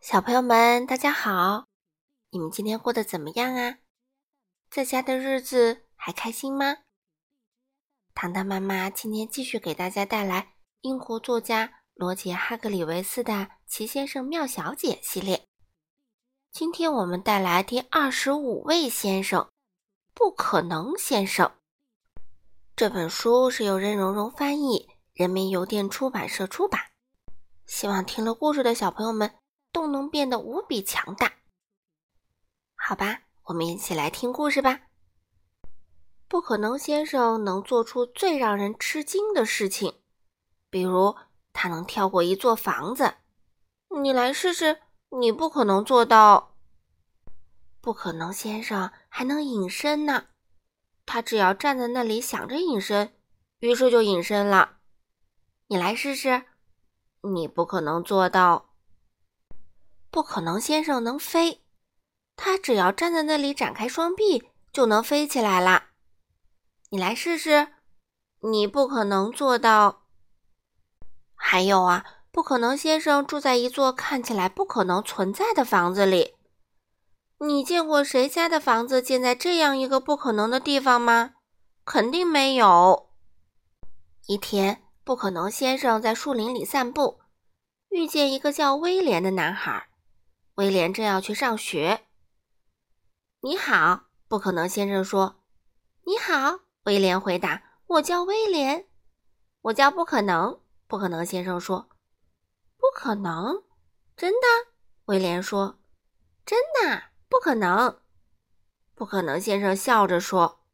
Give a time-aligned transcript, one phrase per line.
[0.00, 1.66] 小朋友们，大家好！
[2.30, 3.78] 你们今天过得怎么样啊？
[4.70, 6.78] 在家的日子还开心吗？
[8.14, 13.32] 糖糖妈妈今天继续给大家带来英国作家罗杰·哈格里维斯的
[13.66, 15.44] 《奇先生妙小姐》系列。
[16.52, 19.50] 今天我们带来第二十五位先生——
[20.14, 21.50] 不可能先生。
[22.76, 26.80] 这本书是由任溶溶翻译，人民邮电出版社出版。
[27.66, 29.34] 希望听了故事的小朋友们。
[29.78, 31.34] 都能变得无比强大，
[32.74, 34.80] 好吧，我们一起来听故事吧。
[36.26, 39.94] 不可能先生能做出最让人吃惊的事情，
[40.68, 41.14] 比如
[41.52, 43.18] 他能跳过一座房子。
[44.02, 46.56] 你来试试，你不可能做到。
[47.80, 50.24] 不可能先生还能隐身呢，
[51.06, 53.14] 他只要站在那里想着隐身，
[53.60, 54.78] 于是就隐身了。
[55.68, 56.46] 你来试试，
[57.20, 58.67] 你不可能做到。
[60.10, 61.62] 不可能，先生能飞，
[62.36, 65.90] 他只要站在那里展开双臂就能飞起来啦。
[66.90, 67.68] 你来试试，
[68.40, 70.06] 你不可能做到。
[71.34, 76.34] 还有啊，不可能先生住在一座看起来不可能存在的房子里。
[77.40, 81.34] 你见过谁家的房子建在这样一个不可能的地方吗？
[81.84, 83.10] 肯定没有。
[84.26, 87.20] 一天，不可能先生在树林里散步，
[87.90, 89.87] 遇见一个叫威廉的男孩。
[90.58, 92.04] 威廉正要去上学。
[93.42, 95.36] 你好，不可能先生说。
[96.04, 97.62] 你好，威廉回答。
[97.86, 98.88] 我叫威廉。
[99.62, 100.60] 我叫不可能。
[100.88, 101.88] 不可能先生说。
[102.76, 103.62] 不可能？
[104.16, 104.72] 真的？
[105.04, 105.78] 威廉说。
[106.44, 107.04] 真的？
[107.28, 108.00] 不可能。
[108.96, 110.64] 不可能先生笑着说。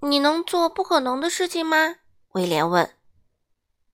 [0.00, 1.96] 你能做不可能的事情吗？
[2.28, 2.96] 威廉问。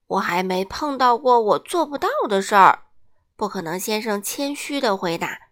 [0.07, 2.84] 我还没碰到过我做不到的事儿。
[3.37, 5.51] 不可能，先生谦虚的回答。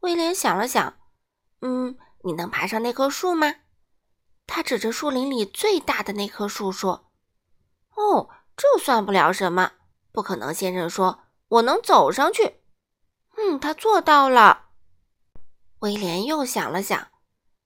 [0.00, 0.98] 威廉想了想，
[1.60, 3.54] 嗯，你能爬上那棵树吗？
[4.46, 7.12] 他指着树林里最大的那棵树说
[7.94, 9.72] ：“哦，这算不了什么。”
[10.10, 12.62] 不可能，先生说：“我能走上去。”
[13.36, 14.70] 嗯，他做到了。
[15.80, 17.08] 威廉又想了想，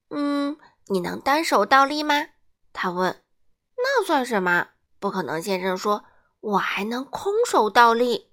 [0.09, 0.57] 嗯，
[0.87, 2.27] 你能单手倒立吗？
[2.73, 3.23] 他问。
[3.75, 4.69] 那算什么？
[4.99, 6.05] 不可能，先生说
[6.39, 8.31] ：“我还能空手倒立。”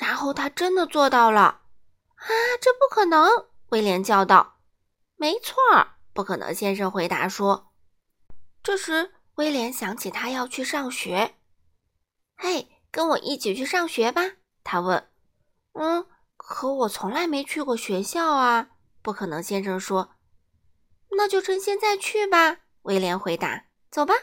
[0.00, 2.26] 然后他真的做到了，啊，
[2.58, 3.28] 这不可能！
[3.68, 4.56] 威廉叫道。
[5.16, 5.54] “没错，
[6.14, 7.74] 不可能。”先生回答说。
[8.62, 11.34] 这时，威廉想起他要去上学。
[12.34, 14.22] “嘿，跟我一起去上学吧？”
[14.64, 15.06] 他问。
[15.78, 16.06] “嗯，
[16.38, 18.70] 可我从来没去过学校啊。”
[19.02, 20.14] 不可能先生说。
[21.16, 23.66] “那就趁现在去吧。”威廉回答。
[23.92, 24.14] “走吧。”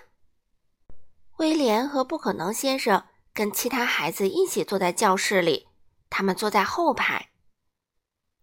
[1.37, 5.66] 威廉和不可能先生跟其他孩子一起坐在教室里。
[6.09, 7.29] 他们坐在后排。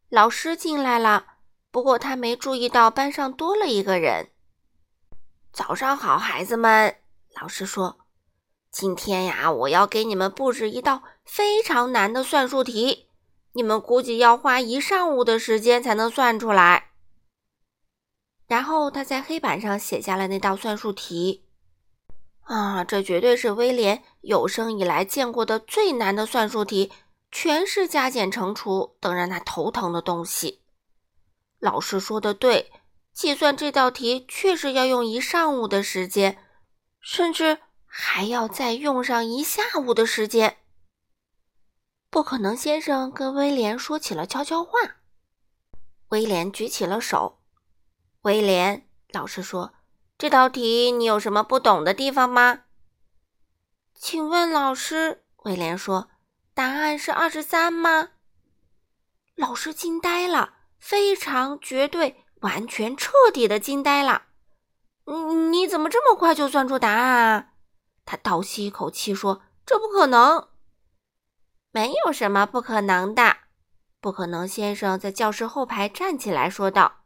[0.09, 1.27] 老师进来了，
[1.71, 4.31] 不过他没注意到班上多了一个人。
[5.53, 6.97] 早上好，孩子们，
[7.41, 7.99] 老师说
[8.71, 13.09] ：“今天呀，我要给你们布置一道非常难的算术题，
[13.53, 16.91] 你们估计要花一上午的时间才能算出来。”
[18.47, 21.45] 然后他在黑板上写下了那道算术题。
[22.43, 26.93] 啊，这绝对是威廉有生以来见过的最难的算术题。
[27.37, 30.63] 全是加减乘除等让他头疼的东西。
[31.59, 32.71] 老师说的对，
[33.13, 36.39] 计算这道题确实要用一上午的时间，
[37.01, 40.59] 甚至还要再用上一下午的时间。
[42.09, 44.79] 不可能，先生跟威廉说起了悄悄话。
[46.11, 47.41] 威廉举起了手。
[48.23, 49.75] 威廉，老师说
[50.17, 52.61] ：“这道题你有什么不懂的地方吗？”
[53.93, 56.11] 请问老师，威廉说。
[56.55, 58.11] 答案是二十三吗？
[59.35, 64.27] 老师惊呆了，非常绝对、完全、彻底的惊呆了。
[65.07, 67.49] 你你怎么这么快就算出答案啊？
[68.05, 70.49] 他倒吸一口气说：“这不可能，
[71.73, 73.39] 没有什么不可能的。”
[74.01, 77.05] 不可能先生在教室后排站起来说道：“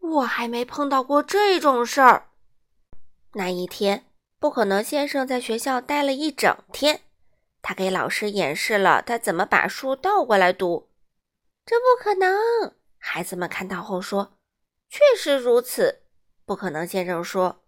[0.00, 2.30] 我还没碰到过这种事儿。”
[3.34, 4.06] 那一天，
[4.40, 7.02] 不可能先生在学校待了一整天。
[7.68, 10.88] 他给老师演示了他怎么把书倒过来读，
[11.64, 12.76] 这不可能！
[12.96, 14.38] 孩子们看到后说
[14.88, 16.02] ：“确实如此。”
[16.46, 17.64] 不可能先生说。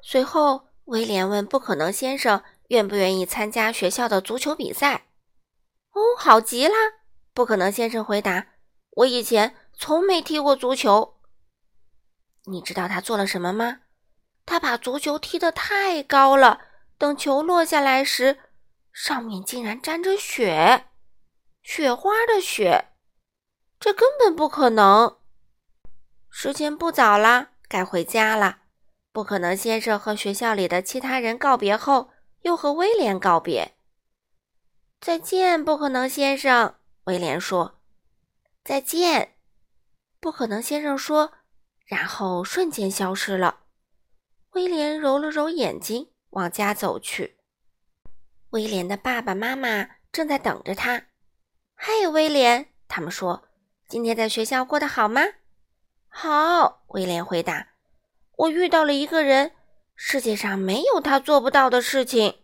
[0.00, 5.08] 随后，威廉问不可能先生愿不愿意参加学校的足球比赛。
[5.92, 6.72] 哦，好极了！
[7.34, 8.46] 不可能先生回答
[8.96, 11.18] ：“我以前从没踢过足球。”
[12.48, 13.80] 你知道他做了什么吗？
[14.46, 16.62] 他把足球踢得太高了，
[16.96, 18.38] 等球落下来时。
[18.92, 20.86] 上面竟然沾着雪！
[21.62, 22.92] 雪花的雪，
[23.78, 25.18] 这根本不可能。
[26.28, 28.58] 时间不早了，该回家了。
[29.12, 32.10] 不可能先生和学校里的其他人告别后，
[32.42, 33.76] 又和威廉告别。
[35.00, 36.76] 再见，不可能先生。
[37.04, 37.80] 威廉说
[38.62, 39.36] ：“再见。”
[40.20, 41.32] 不可能先生说，
[41.86, 43.60] 然后瞬间消失了。
[44.52, 47.39] 威廉揉了揉眼睛，往家走去。
[48.50, 51.06] 威廉的爸爸妈妈正在等着他。
[51.74, 53.44] 嗨，威廉，他们说
[53.88, 55.22] ：“今天在学校过得好吗
[56.08, 57.68] ？”“好。”威廉回答。
[58.36, 59.52] “我遇到了一个人，
[59.94, 62.42] 世界上没有他做不到的事情。”“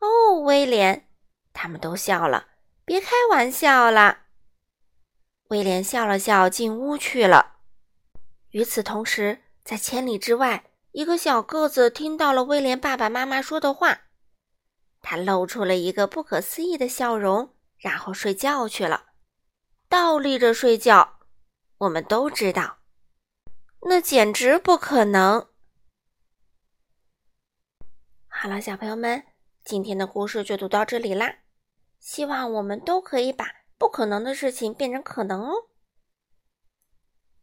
[0.00, 1.08] 哦，威廉。”
[1.54, 2.48] 他们都笑了。
[2.84, 4.24] “别开玩笑了。”
[5.48, 7.54] 威廉笑了笑，进屋去了。
[8.50, 10.64] 与此同时，在千里之外。
[10.92, 14.05] 一个小个子听到了威廉爸爸妈妈说的话，
[15.08, 19.10] 他露出了一个不可思议的笑容，然后睡觉去了，
[19.88, 21.20] 倒立着睡觉。
[21.78, 22.78] 我们都知道，
[23.82, 25.48] 那简直不可能。
[28.26, 29.22] 好了，小朋友们，
[29.64, 31.36] 今天的故事就读到这里啦。
[32.00, 33.46] 希望我们都可以把
[33.78, 35.68] 不可能的事情变成可能哦。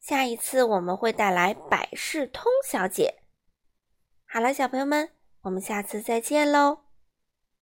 [0.01, 3.23] 下一次我们会带来百事通小姐。
[4.25, 5.11] 好了，小朋友们，
[5.43, 6.82] 我们下次再见喽。